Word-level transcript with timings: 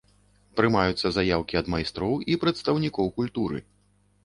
Прымаюцца 0.59 1.11
заяўкі 1.17 1.59
ад 1.61 1.69
майстроў 1.75 2.15
і 2.31 2.39
прадстаўнікоў 2.47 3.15
культуры. 3.21 3.65